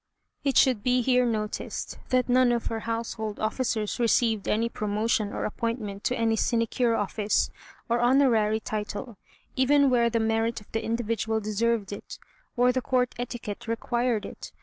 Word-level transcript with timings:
It 0.43 0.57
should 0.57 0.81
be 0.81 1.03
here 1.03 1.27
noticed 1.27 1.99
that 2.09 2.27
none 2.27 2.51
of 2.51 2.65
her 2.73 2.79
household 2.89 3.39
officers 3.39 3.99
received 3.99 4.47
any 4.47 4.67
promotion 4.67 5.31
or 5.31 5.45
appointment 5.45 6.03
to 6.05 6.15
any 6.17 6.35
sinecure 6.35 6.95
office, 6.95 7.51
or 7.87 7.99
honorary 7.99 8.59
title, 8.59 9.19
even 9.55 9.91
where 9.91 10.09
the 10.09 10.19
merit 10.19 10.59
of 10.59 10.71
the 10.71 10.83
individual 10.83 11.39
deserved 11.39 11.91
it, 11.93 12.17
or 12.57 12.71
the 12.71 12.81
Court 12.81 13.13
etiquette 13.19 13.67
required 13.67 14.25
it. 14.25 14.51